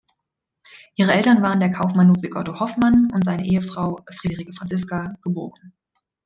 Ihre 0.95 1.13
Eltern 1.13 1.43
waren 1.43 1.59
der 1.59 1.69
Kaufmann 1.71 2.07
Ludwig 2.07 2.35
Otto 2.35 2.59
Hoffmann 2.59 3.11
und 3.13 3.23
seine 3.23 3.45
Ehefrau 3.45 4.03
Friederike 4.11 4.51
Franziska, 4.51 5.13
geb. 5.21 5.37